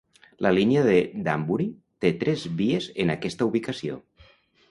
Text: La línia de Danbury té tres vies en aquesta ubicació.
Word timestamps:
La 0.43 0.51
línia 0.57 0.85
de 0.85 0.95
Danbury 1.27 1.67
té 2.05 2.11
tres 2.23 2.45
vies 2.63 2.87
en 3.05 3.15
aquesta 3.17 3.49
ubicació. 3.53 4.01